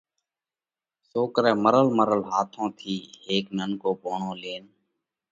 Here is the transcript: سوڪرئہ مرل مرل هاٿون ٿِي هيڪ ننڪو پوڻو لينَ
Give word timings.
سوڪرئہ 1.09 1.53
مرل 1.63 1.87
مرل 1.97 2.21
هاٿون 2.31 2.67
ٿِي 2.77 2.95
هيڪ 3.25 3.45
ننڪو 3.57 3.89
پوڻو 4.01 4.31
لينَ 4.41 4.63